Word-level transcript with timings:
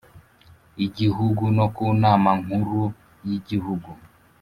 Igihugu 0.85 1.43
no 1.57 1.65
ku 1.75 1.85
Nama 2.01 2.29
Nkuru 2.41 2.83
y 3.27 3.31
Igihugu 3.37 3.89